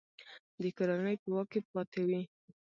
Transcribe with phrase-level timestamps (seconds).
[0.61, 2.21] د کورنۍ په واک کې پاته وي.